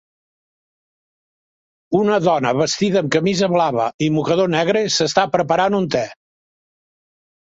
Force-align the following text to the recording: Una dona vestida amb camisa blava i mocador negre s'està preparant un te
Una 1.97 2.15
dona 2.27 2.53
vestida 2.61 3.03
amb 3.03 3.11
camisa 3.17 3.49
blava 3.55 3.85
i 4.05 4.09
mocador 4.15 4.49
negre 4.53 4.83
s'està 4.95 5.27
preparant 5.35 5.77
un 5.81 5.87
te 5.97 6.03